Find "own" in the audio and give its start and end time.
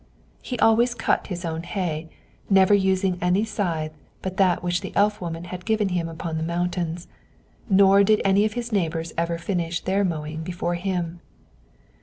1.45-1.61